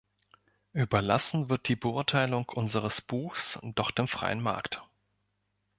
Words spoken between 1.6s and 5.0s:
die Beurteilung unseres Buchs doch dem freien Markt.